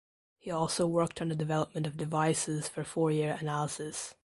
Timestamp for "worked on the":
0.87-1.35